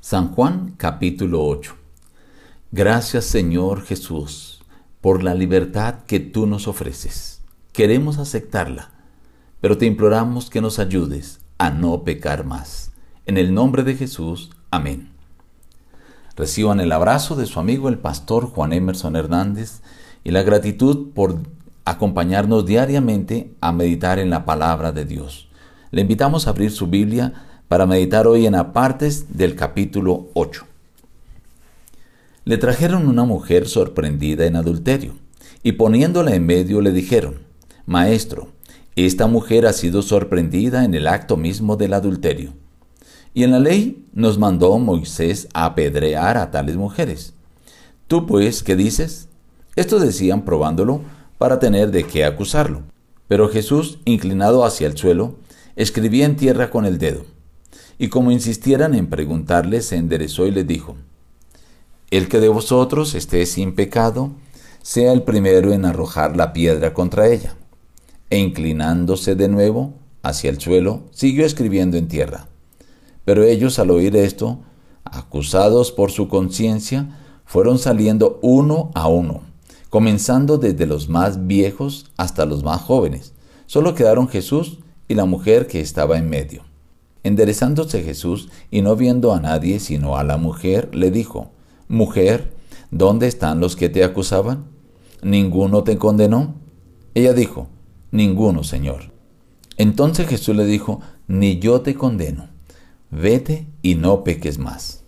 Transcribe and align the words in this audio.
San 0.00 0.32
Juan 0.34 0.74
capítulo 0.76 1.44
8 1.44 1.74
Gracias 2.70 3.24
Señor 3.24 3.82
Jesús 3.82 4.62
por 5.00 5.22
la 5.22 5.34
libertad 5.34 6.04
que 6.06 6.20
tú 6.20 6.46
nos 6.46 6.68
ofreces. 6.68 7.42
Queremos 7.72 8.18
aceptarla, 8.18 8.90
pero 9.60 9.78
te 9.78 9.86
imploramos 9.86 10.48
que 10.48 10.60
nos 10.60 10.78
ayudes 10.78 11.40
a 11.58 11.70
no 11.70 12.04
pecar 12.04 12.44
más. 12.44 12.92
En 13.24 13.36
el 13.36 13.52
nombre 13.52 13.82
de 13.82 13.96
Jesús, 13.96 14.50
amén. 14.70 15.10
Reciban 16.36 16.78
el 16.80 16.92
abrazo 16.92 17.34
de 17.34 17.46
su 17.46 17.58
amigo 17.58 17.88
el 17.88 17.98
pastor 17.98 18.46
Juan 18.46 18.72
Emerson 18.72 19.16
Hernández 19.16 19.80
y 20.22 20.30
la 20.30 20.42
gratitud 20.42 21.10
por 21.14 21.40
acompañarnos 21.84 22.66
diariamente 22.66 23.54
a 23.60 23.72
meditar 23.72 24.18
en 24.18 24.30
la 24.30 24.44
palabra 24.44 24.92
de 24.92 25.04
Dios. 25.04 25.48
Le 25.90 26.02
invitamos 26.02 26.46
a 26.46 26.50
abrir 26.50 26.70
su 26.70 26.88
Biblia 26.88 27.55
para 27.68 27.86
meditar 27.86 28.26
hoy 28.26 28.46
en 28.46 28.54
apartes 28.54 29.36
del 29.36 29.56
capítulo 29.56 30.28
8. 30.34 30.64
Le 32.44 32.58
trajeron 32.58 33.08
una 33.08 33.24
mujer 33.24 33.66
sorprendida 33.66 34.46
en 34.46 34.54
adulterio, 34.54 35.14
y 35.64 35.72
poniéndola 35.72 36.34
en 36.34 36.46
medio 36.46 36.80
le 36.80 36.92
dijeron, 36.92 37.40
Maestro, 37.86 38.48
esta 38.94 39.26
mujer 39.26 39.66
ha 39.66 39.72
sido 39.72 40.02
sorprendida 40.02 40.84
en 40.84 40.94
el 40.94 41.08
acto 41.08 41.36
mismo 41.36 41.76
del 41.76 41.92
adulterio. 41.92 42.52
Y 43.34 43.42
en 43.42 43.50
la 43.50 43.58
ley 43.58 44.06
nos 44.14 44.38
mandó 44.38 44.78
Moisés 44.78 45.48
a 45.52 45.66
apedrear 45.66 46.38
a 46.38 46.50
tales 46.50 46.76
mujeres. 46.76 47.34
¿Tú 48.06 48.26
pues 48.26 48.62
qué 48.62 48.76
dices? 48.76 49.28
Esto 49.74 49.98
decían 49.98 50.44
probándolo 50.44 51.02
para 51.36 51.58
tener 51.58 51.90
de 51.90 52.04
qué 52.04 52.24
acusarlo. 52.24 52.82
Pero 53.28 53.48
Jesús, 53.48 53.98
inclinado 54.04 54.64
hacia 54.64 54.86
el 54.86 54.96
suelo, 54.96 55.34
escribía 55.74 56.24
en 56.24 56.36
tierra 56.36 56.70
con 56.70 56.86
el 56.86 56.96
dedo 56.96 57.26
y 57.98 58.08
como 58.08 58.30
insistieran 58.30 58.94
en 58.94 59.06
preguntarle, 59.06 59.80
se 59.80 59.96
enderezó 59.96 60.46
y 60.46 60.50
le 60.50 60.64
dijo, 60.64 60.96
El 62.10 62.28
que 62.28 62.40
de 62.40 62.48
vosotros 62.48 63.14
esté 63.14 63.46
sin 63.46 63.74
pecado, 63.74 64.32
sea 64.82 65.12
el 65.12 65.22
primero 65.22 65.72
en 65.72 65.84
arrojar 65.84 66.36
la 66.36 66.52
piedra 66.52 66.94
contra 66.94 67.28
ella. 67.28 67.56
E 68.30 68.38
inclinándose 68.38 69.34
de 69.34 69.48
nuevo 69.48 69.94
hacia 70.22 70.50
el 70.50 70.60
suelo, 70.60 71.04
siguió 71.10 71.46
escribiendo 71.46 71.96
en 71.96 72.08
tierra. 72.08 72.48
Pero 73.24 73.44
ellos 73.44 73.78
al 73.78 73.90
oír 73.90 74.14
esto, 74.16 74.60
acusados 75.04 75.90
por 75.90 76.10
su 76.10 76.28
conciencia, 76.28 77.18
fueron 77.44 77.78
saliendo 77.78 78.38
uno 78.42 78.90
a 78.94 79.08
uno, 79.08 79.40
comenzando 79.88 80.58
desde 80.58 80.86
los 80.86 81.08
más 81.08 81.46
viejos 81.46 82.10
hasta 82.16 82.44
los 82.44 82.62
más 82.62 82.82
jóvenes. 82.82 83.32
Solo 83.66 83.94
quedaron 83.94 84.28
Jesús 84.28 84.78
y 85.08 85.14
la 85.14 85.24
mujer 85.24 85.66
que 85.66 85.80
estaba 85.80 86.18
en 86.18 86.28
medio. 86.28 86.62
Enderezándose 87.26 88.04
Jesús 88.04 88.50
y 88.70 88.82
no 88.82 88.94
viendo 88.94 89.34
a 89.34 89.40
nadie 89.40 89.80
sino 89.80 90.16
a 90.16 90.22
la 90.22 90.36
mujer, 90.36 90.94
le 90.94 91.10
dijo, 91.10 91.50
Mujer, 91.88 92.54
¿dónde 92.92 93.26
están 93.26 93.58
los 93.58 93.74
que 93.74 93.88
te 93.88 94.04
acusaban? 94.04 94.66
¿Ninguno 95.22 95.82
te 95.82 95.98
condenó? 95.98 96.54
Ella 97.14 97.32
dijo, 97.32 97.66
Ninguno, 98.12 98.62
Señor. 98.62 99.10
Entonces 99.76 100.28
Jesús 100.28 100.54
le 100.54 100.66
dijo, 100.66 101.00
Ni 101.26 101.58
yo 101.58 101.80
te 101.80 101.96
condeno. 101.96 102.46
Vete 103.10 103.66
y 103.82 103.96
no 103.96 104.22
peques 104.22 104.60
más. 104.60 105.02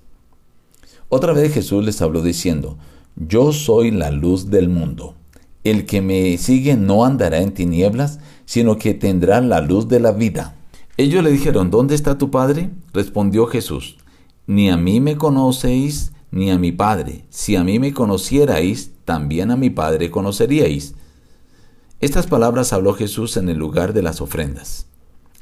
Otra 1.09 1.33
vez 1.33 1.55
Jesús 1.55 1.85
les 1.85 2.03
habló 2.03 2.21
diciendo, 2.21 2.79
Yo 3.15 3.53
soy 3.53 3.93
la 3.93 4.11
luz 4.11 4.51
del 4.51 4.69
mundo. 4.69 5.15
El 5.63 5.87
que 5.87 6.03
me 6.03 6.37
sigue 6.37 6.77
no 6.77 7.05
andará 7.05 7.39
en 7.39 7.55
tinieblas, 7.55 8.19
sino 8.45 8.77
que 8.77 8.93
tendrá 8.95 9.41
la 9.41 9.61
luz 9.61 9.87
de 9.87 10.01
la 10.01 10.11
vida. 10.11 10.58
Ellos 10.99 11.23
le 11.23 11.31
dijeron, 11.31 11.71
¿dónde 11.71 11.95
está 11.95 12.19
tu 12.19 12.33
Padre? 12.33 12.71
Respondió 12.93 13.47
Jesús, 13.47 13.99
ni 14.49 14.69
a 14.69 14.77
mí 14.77 15.01
me 15.01 15.17
conocéis, 15.17 16.11
ni 16.33 16.51
a 16.51 16.59
mi 16.59 16.73
Padre. 16.73 17.25
Si 17.31 17.55
a 17.55 17.63
mí 17.63 17.79
me 17.79 17.95
conocierais, 17.95 18.91
también 19.05 19.53
a 19.53 19.57
mi 19.57 19.71
Padre 19.71 20.11
conoceríais. 20.11 20.97
Estas 22.01 22.27
palabras 22.27 22.73
habló 22.73 22.95
Jesús 22.95 23.37
en 23.37 23.49
el 23.49 23.59
lugar 23.59 23.93
de 23.93 24.03
las 24.03 24.21
ofrendas, 24.21 24.89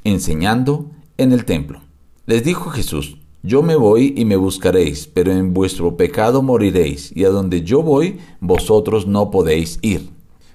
enseñando 0.05 0.91
en 1.17 1.33
el 1.33 1.47
templo. 1.47 1.81
Les 2.27 2.45
dijo 2.45 2.69
Jesús, 2.69 3.17
yo 3.43 3.63
me 3.63 3.77
voy 3.77 4.13
y 4.15 4.27
me 4.27 4.37
buscaréis, 4.37 5.07
pero 5.07 5.33
en 5.33 5.55
vuestro 5.55 5.97
pecado 5.97 6.43
moriréis, 6.43 7.17
y 7.17 7.25
a 7.25 7.31
donde 7.31 7.63
yo 7.63 7.83
voy, 7.83 8.19
vosotros 8.41 9.07
no 9.07 9.31
podéis 9.31 9.79
ir. 9.81 10.11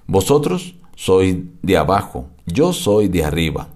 Vosotros 0.06 0.76
sois 0.96 1.38
de 1.64 1.78
abajo, 1.78 2.28
yo 2.46 2.72
soy 2.72 3.08
de 3.08 3.24
arriba. 3.24 3.68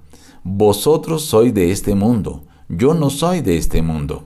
Vosotros 0.47 1.23
sois 1.23 1.55
de 1.55 1.71
este 1.71 1.95
mundo, 1.95 2.43
yo 2.69 2.93
no 2.93 3.09
soy 3.09 3.41
de 3.41 3.57
este 3.57 3.81
mundo. 3.81 4.25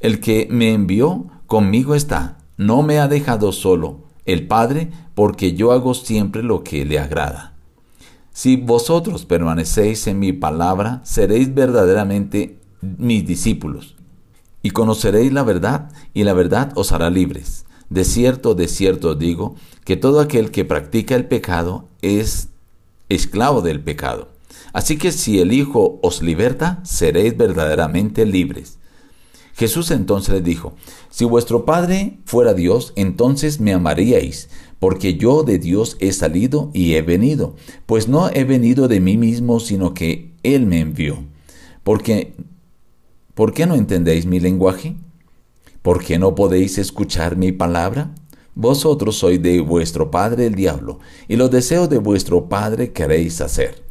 El 0.00 0.18
que 0.18 0.48
me 0.50 0.72
envió 0.72 1.26
conmigo 1.46 1.94
está, 1.94 2.38
no 2.56 2.82
me 2.82 2.98
ha 2.98 3.06
dejado 3.06 3.52
solo, 3.52 4.00
el 4.26 4.48
Padre, 4.48 4.90
porque 5.14 5.52
yo 5.52 5.70
hago 5.70 5.94
siempre 5.94 6.42
lo 6.42 6.64
que 6.64 6.84
le 6.84 6.98
agrada. 6.98 7.54
Si 8.32 8.56
vosotros 8.56 9.26
permanecéis 9.26 10.08
en 10.08 10.18
mi 10.18 10.32
palabra, 10.32 11.02
seréis 11.04 11.54
verdaderamente 11.54 12.58
mis 12.80 13.24
discípulos, 13.24 13.94
y 14.64 14.70
conoceréis 14.70 15.32
la 15.32 15.44
verdad, 15.44 15.92
y 16.12 16.24
la 16.24 16.32
verdad 16.32 16.72
os 16.74 16.90
hará 16.90 17.10
libres. 17.10 17.64
De 17.90 18.02
cierto, 18.02 18.56
de 18.56 18.66
cierto 18.66 19.14
digo, 19.14 19.54
que 19.84 19.96
todo 19.96 20.18
aquel 20.18 20.50
que 20.50 20.64
practica 20.64 21.14
el 21.14 21.26
pecado 21.26 21.86
es 22.02 22.48
esclavo 23.08 23.62
del 23.62 23.80
pecado. 23.80 24.39
Así 24.72 24.96
que 24.96 25.12
si 25.12 25.40
el 25.40 25.52
Hijo 25.52 25.98
os 26.02 26.22
liberta, 26.22 26.80
seréis 26.84 27.36
verdaderamente 27.36 28.26
libres. 28.26 28.78
Jesús 29.54 29.90
entonces 29.90 30.34
les 30.34 30.44
dijo, 30.44 30.72
Si 31.10 31.24
vuestro 31.24 31.64
Padre 31.64 32.18
fuera 32.24 32.54
Dios, 32.54 32.92
entonces 32.96 33.60
me 33.60 33.72
amaríais, 33.72 34.48
porque 34.78 35.14
yo 35.14 35.42
de 35.42 35.58
Dios 35.58 35.96
he 36.00 36.12
salido 36.12 36.70
y 36.72 36.94
he 36.94 37.02
venido, 37.02 37.56
pues 37.86 38.08
no 38.08 38.30
he 38.30 38.44
venido 38.44 38.88
de 38.88 39.00
mí 39.00 39.16
mismo, 39.16 39.60
sino 39.60 39.92
que 39.92 40.32
Él 40.42 40.66
me 40.66 40.80
envió. 40.80 41.18
Porque, 41.82 42.34
¿Por 43.34 43.52
qué 43.52 43.66
no 43.66 43.74
entendéis 43.74 44.26
mi 44.26 44.40
lenguaje? 44.40 44.96
¿Por 45.82 46.04
qué 46.04 46.18
no 46.18 46.34
podéis 46.34 46.78
escuchar 46.78 47.36
mi 47.36 47.52
palabra? 47.52 48.14
Vosotros 48.54 49.16
sois 49.16 49.40
de 49.42 49.60
vuestro 49.60 50.10
padre 50.10 50.46
el 50.46 50.54
diablo, 50.54 50.98
y 51.28 51.36
los 51.36 51.50
deseos 51.50 51.88
de 51.88 51.98
vuestro 51.98 52.48
padre 52.48 52.92
queréis 52.92 53.40
hacer. 53.40 53.89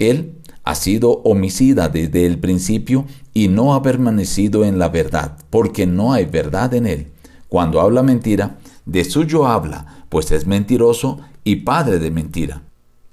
Él 0.00 0.40
ha 0.64 0.74
sido 0.74 1.20
homicida 1.24 1.88
desde 1.88 2.26
el 2.26 2.38
principio 2.40 3.04
y 3.32 3.48
no 3.48 3.74
ha 3.74 3.82
permanecido 3.82 4.64
en 4.64 4.78
la 4.78 4.88
verdad, 4.88 5.36
porque 5.50 5.86
no 5.86 6.12
hay 6.12 6.24
verdad 6.24 6.74
en 6.74 6.86
él. 6.86 7.12
Cuando 7.48 7.80
habla 7.80 8.02
mentira, 8.02 8.58
de 8.86 9.04
suyo 9.04 9.46
habla, 9.46 10.04
pues 10.08 10.32
es 10.32 10.46
mentiroso 10.46 11.20
y 11.44 11.56
padre 11.56 11.98
de 11.98 12.10
mentira. 12.10 12.62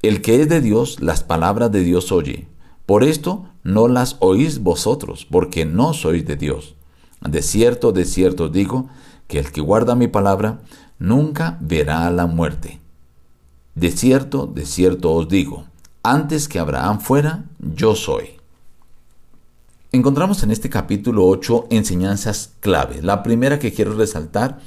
El 0.02 0.22
que 0.22 0.42
es 0.42 0.50
de 0.50 0.62
Dios, 0.62 1.02
las 1.02 1.24
palabras 1.24 1.72
de 1.72 1.84
Dios 1.84 2.12
oye. 2.12 2.48
Por 2.86 3.04
esto 3.04 3.46
no 3.64 3.90
las 3.90 4.16
oís 4.20 4.64
vosotros, 4.64 5.28
porque 5.30 5.66
no 5.66 5.94
sois 5.94 6.26
de 6.26 6.38
Dios. 6.38 6.76
De 7.22 7.42
cierto, 7.42 7.92
de 7.92 8.06
cierto 8.06 8.48
digo, 8.48 8.88
que 9.28 9.40
el 9.40 9.52
que 9.52 9.60
guarda 9.60 9.96
mi 9.96 10.08
palabra 10.08 10.62
nunca 11.00 11.58
verá 11.60 12.10
la 12.12 12.28
muerte. 12.28 12.80
De 13.76 13.92
cierto, 13.92 14.48
de 14.48 14.66
cierto 14.66 15.14
os 15.14 15.28
digo, 15.28 15.66
antes 16.12 16.48
que 16.48 16.58
Abraham 16.60 17.02
fuera, 17.02 17.44
yo 17.60 17.94
soy. 17.94 18.38
Encontramos 19.92 20.42
en 20.42 20.52
este 20.52 20.70
capítulo 20.70 21.28
8 21.28 21.68
enseñanzas 21.70 22.54
clave. 22.62 23.02
La 23.02 23.24
primera 23.24 23.60
que 23.60 23.74
quiero 23.74 23.94
resaltar 23.94 24.60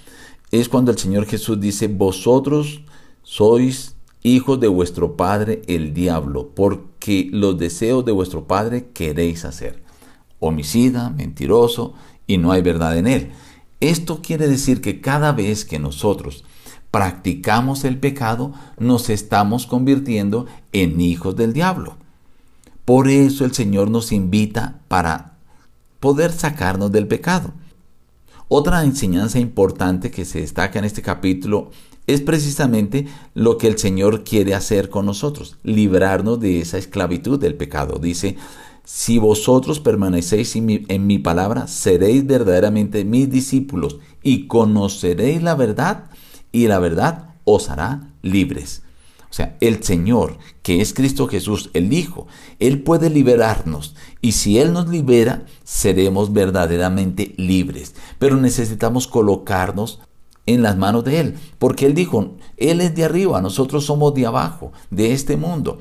es 0.50 0.68
cuando 0.68 0.90
el 0.90 0.98
Señor 0.98 1.24
Jesús 1.24 1.58
dice, 1.58 1.88
vosotros 1.88 2.82
sois 3.22 3.96
hijos 4.22 4.60
de 4.60 4.68
vuestro 4.68 5.16
padre 5.16 5.62
el 5.66 5.94
diablo, 5.94 6.50
porque 6.54 7.28
los 7.32 7.58
deseos 7.58 8.04
de 8.04 8.12
vuestro 8.12 8.46
padre 8.46 8.90
queréis 8.92 9.46
hacer. 9.46 9.82
Homicida, 10.40 11.08
mentiroso, 11.08 11.94
y 12.26 12.36
no 12.36 12.52
hay 12.52 12.60
verdad 12.60 12.98
en 12.98 13.06
él. 13.06 13.30
Esto 13.80 14.20
quiere 14.20 14.46
decir 14.46 14.82
que 14.82 15.00
cada 15.00 15.32
vez 15.32 15.64
que 15.64 15.78
nosotros 15.78 16.44
practicamos 16.90 17.84
el 17.84 17.98
pecado, 17.98 18.52
nos 18.78 19.10
estamos 19.10 19.66
convirtiendo 19.66 20.46
en 20.72 21.00
hijos 21.00 21.36
del 21.36 21.52
diablo. 21.52 21.96
Por 22.84 23.08
eso 23.08 23.44
el 23.44 23.54
Señor 23.54 23.90
nos 23.90 24.10
invita 24.12 24.80
para 24.88 25.34
poder 26.00 26.32
sacarnos 26.32 26.90
del 26.90 27.06
pecado. 27.06 27.52
Otra 28.48 28.82
enseñanza 28.82 29.38
importante 29.38 30.10
que 30.10 30.24
se 30.24 30.40
destaca 30.40 30.80
en 30.80 30.84
este 30.84 31.02
capítulo 31.02 31.70
es 32.08 32.20
precisamente 32.20 33.06
lo 33.34 33.58
que 33.58 33.68
el 33.68 33.78
Señor 33.78 34.24
quiere 34.24 34.54
hacer 34.54 34.90
con 34.90 35.06
nosotros, 35.06 35.58
librarnos 35.62 36.40
de 36.40 36.60
esa 36.60 36.78
esclavitud 36.78 37.38
del 37.38 37.54
pecado. 37.54 38.00
Dice, 38.00 38.36
si 38.82 39.18
vosotros 39.18 39.78
permanecéis 39.78 40.56
en 40.56 40.66
mi, 40.66 40.84
en 40.88 41.06
mi, 41.06 41.18
palabra, 41.18 41.68
seréis 41.68 42.26
verdaderamente 42.26 43.04
mis 43.04 43.30
discípulos 43.30 43.98
y 44.24 44.48
conoceréis 44.48 45.42
la 45.44 45.54
verdad 45.54 46.09
y 46.52 46.66
la 46.66 46.78
verdad 46.78 47.34
os 47.44 47.70
hará 47.70 48.12
libres. 48.22 48.82
O 49.30 49.32
sea, 49.32 49.56
el 49.60 49.82
Señor, 49.84 50.38
que 50.62 50.80
es 50.80 50.92
Cristo 50.92 51.28
Jesús, 51.28 51.70
el 51.72 51.92
Hijo, 51.92 52.26
Él 52.58 52.82
puede 52.82 53.10
liberarnos. 53.10 53.94
Y 54.20 54.32
si 54.32 54.58
Él 54.58 54.72
nos 54.72 54.88
libera, 54.88 55.44
seremos 55.62 56.32
verdaderamente 56.32 57.32
libres. 57.36 57.94
Pero 58.18 58.36
necesitamos 58.36 59.06
colocarnos 59.06 60.00
en 60.46 60.62
las 60.62 60.76
manos 60.76 61.04
de 61.04 61.20
Él. 61.20 61.38
Porque 61.60 61.86
Él 61.86 61.94
dijo, 61.94 62.34
Él 62.56 62.80
es 62.80 62.96
de 62.96 63.04
arriba, 63.04 63.40
nosotros 63.40 63.84
somos 63.84 64.14
de 64.14 64.26
abajo, 64.26 64.72
de 64.90 65.12
este 65.12 65.36
mundo. 65.36 65.78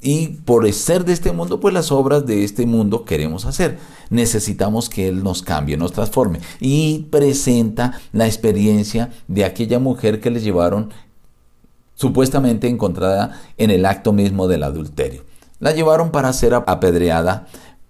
Y 0.00 0.28
por 0.44 0.70
ser 0.72 1.04
de 1.04 1.12
este 1.12 1.32
mundo, 1.32 1.58
pues 1.58 1.72
las 1.72 1.90
obras 1.90 2.26
de 2.26 2.44
este 2.44 2.66
mundo 2.66 3.04
queremos 3.04 3.46
hacer. 3.46 3.78
Necesitamos 4.10 4.88
que 4.88 5.08
Él 5.08 5.24
nos 5.24 5.42
cambie, 5.42 5.76
nos 5.76 5.92
transforme. 5.92 6.40
Y 6.60 7.06
presenta 7.10 8.00
la 8.12 8.26
experiencia 8.26 9.10
de 9.26 9.44
aquella 9.44 9.78
mujer 9.78 10.20
que 10.20 10.30
le 10.30 10.40
llevaron 10.40 10.90
supuestamente 11.94 12.68
encontrada 12.68 13.40
en 13.56 13.70
el 13.70 13.86
acto 13.86 14.12
mismo 14.12 14.48
del 14.48 14.62
adulterio. 14.62 15.24
La 15.58 15.72
llevaron 15.72 16.10
para 16.10 16.32
ser 16.32 16.54
apedreada 16.54 17.46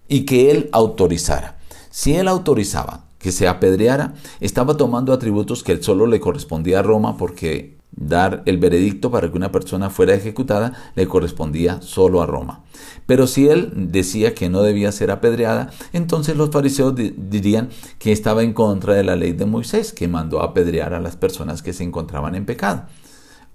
y 0.08 0.24
que 0.24 0.50
él 0.52 0.70
autorizara. 0.72 1.58
Si 1.90 2.14
él 2.14 2.28
autorizaba 2.28 3.06
que 3.18 3.32
se 3.32 3.48
apedreara, 3.48 4.14
estaba 4.40 4.76
tomando 4.76 5.12
atributos 5.12 5.64
que 5.64 5.82
solo 5.82 6.06
le 6.06 6.20
correspondía 6.20 6.78
a 6.78 6.82
Roma 6.82 7.16
porque 7.16 7.76
dar 7.96 8.42
el 8.46 8.58
veredicto 8.58 9.10
para 9.10 9.30
que 9.30 9.36
una 9.36 9.50
persona 9.50 9.90
fuera 9.90 10.14
ejecutada 10.14 10.72
le 10.94 11.08
correspondía 11.08 11.80
solo 11.80 12.22
a 12.22 12.26
Roma. 12.26 12.62
Pero 13.06 13.26
si 13.26 13.48
él 13.48 13.72
decía 13.90 14.34
que 14.34 14.48
no 14.48 14.62
debía 14.62 14.92
ser 14.92 15.10
apedreada, 15.10 15.70
entonces 15.92 16.36
los 16.36 16.50
fariseos 16.50 16.94
dirían 16.94 17.70
que 17.98 18.12
estaba 18.12 18.42
en 18.42 18.52
contra 18.52 18.94
de 18.94 19.04
la 19.04 19.16
ley 19.16 19.32
de 19.32 19.46
Moisés, 19.46 19.92
que 19.92 20.08
mandó 20.08 20.42
apedrear 20.42 20.94
a 20.94 21.00
las 21.00 21.16
personas 21.16 21.62
que 21.62 21.72
se 21.72 21.84
encontraban 21.84 22.34
en 22.34 22.46
pecado. 22.46 22.84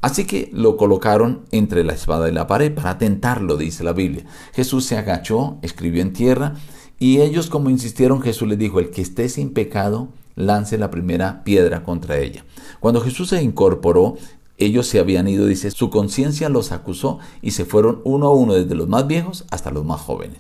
Así 0.01 0.25
que 0.25 0.49
lo 0.51 0.77
colocaron 0.77 1.45
entre 1.51 1.83
la 1.83 1.93
espada 1.93 2.27
y 2.27 2.31
la 2.31 2.47
pared 2.47 2.73
para 2.73 2.97
tentarlo, 2.97 3.55
dice 3.55 3.83
la 3.83 3.93
Biblia. 3.93 4.25
Jesús 4.53 4.85
se 4.85 4.97
agachó, 4.97 5.59
escribió 5.61 6.01
en 6.01 6.13
tierra, 6.13 6.55
y 6.97 7.21
ellos 7.21 7.49
como 7.49 7.69
insistieron, 7.69 8.21
Jesús 8.21 8.47
les 8.47 8.57
dijo, 8.57 8.79
el 8.79 8.89
que 8.89 9.01
esté 9.01 9.29
sin 9.29 9.53
pecado, 9.53 10.09
lance 10.35 10.77
la 10.77 10.91
primera 10.91 11.43
piedra 11.43 11.83
contra 11.83 12.17
ella. 12.17 12.45
Cuando 12.79 13.01
Jesús 13.01 13.29
se 13.29 13.41
incorporó, 13.41 14.15
ellos 14.57 14.87
se 14.87 14.99
habían 14.99 15.27
ido, 15.27 15.45
dice, 15.45 15.71
su 15.71 15.89
conciencia 15.89 16.49
los 16.49 16.71
acusó 16.71 17.19
y 17.41 17.51
se 17.51 17.65
fueron 17.65 18.01
uno 18.03 18.27
a 18.27 18.33
uno, 18.33 18.53
desde 18.53 18.75
los 18.75 18.87
más 18.87 19.07
viejos 19.07 19.45
hasta 19.49 19.71
los 19.71 19.85
más 19.85 20.01
jóvenes. 20.01 20.39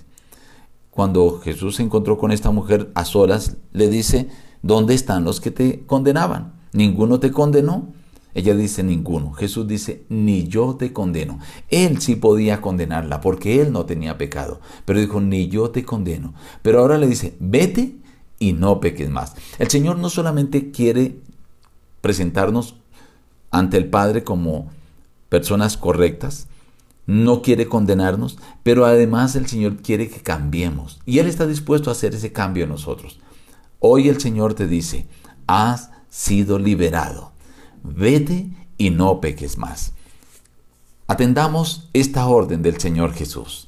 Cuando 0.91 1.39
Jesús 1.39 1.77
se 1.77 1.83
encontró 1.83 2.17
con 2.17 2.31
esta 2.31 2.51
mujer 2.51 2.91
a 2.93 3.05
solas, 3.05 3.57
le 3.71 3.89
dice, 3.89 4.27
¿dónde 4.61 4.93
están 4.93 5.23
los 5.23 5.39
que 5.39 5.49
te 5.49 5.85
condenaban? 5.85 6.53
¿Ninguno 6.73 7.19
te 7.19 7.31
condenó? 7.31 7.93
Ella 8.33 8.55
dice 8.55 8.83
ninguno. 8.83 9.33
Jesús 9.33 9.67
dice, 9.67 10.05
ni 10.09 10.47
yo 10.47 10.75
te 10.75 10.93
condeno. 10.93 11.39
Él 11.69 12.01
sí 12.01 12.15
podía 12.15 12.61
condenarla 12.61 13.21
porque 13.21 13.61
él 13.61 13.71
no 13.71 13.85
tenía 13.85 14.17
pecado. 14.17 14.61
Pero 14.85 14.99
dijo, 14.99 15.19
ni 15.19 15.47
yo 15.47 15.71
te 15.71 15.83
condeno. 15.83 16.33
Pero 16.61 16.79
ahora 16.79 16.97
le 16.97 17.07
dice, 17.07 17.35
vete 17.39 18.00
y 18.41 18.51
no 18.51 18.81
peques 18.81 19.09
más. 19.09 19.35
El 19.57 19.69
Señor 19.69 19.97
no 19.99 20.09
solamente 20.09 20.71
quiere 20.71 21.15
presentarnos 22.01 22.75
ante 23.51 23.77
el 23.77 23.89
Padre 23.89 24.25
como 24.25 24.69
personas 25.29 25.77
correctas, 25.77 26.47
no 27.05 27.41
quiere 27.41 27.67
condenarnos, 27.67 28.37
pero 28.63 28.85
además 28.85 29.37
el 29.37 29.47
Señor 29.47 29.77
quiere 29.77 30.09
que 30.09 30.21
cambiemos. 30.21 30.99
Y 31.05 31.19
Él 31.19 31.27
está 31.27 31.47
dispuesto 31.47 31.89
a 31.89 31.93
hacer 31.93 32.15
ese 32.15 32.33
cambio 32.33 32.65
en 32.65 32.69
nosotros. 32.71 33.19
Hoy 33.79 34.09
el 34.09 34.19
Señor 34.19 34.55
te 34.55 34.67
dice, 34.67 35.07
has 35.47 35.91
sido 36.09 36.59
liberado 36.59 37.31
vete 37.83 38.49
y 38.77 38.89
no 38.89 39.21
peques 39.21 39.57
más. 39.57 39.93
Atendamos 41.07 41.89
esta 41.93 42.25
orden 42.27 42.61
del 42.61 42.79
Señor 42.79 43.13
Jesús. 43.13 43.67